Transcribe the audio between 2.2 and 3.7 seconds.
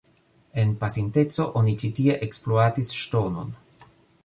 ekspluatis ŝtonon.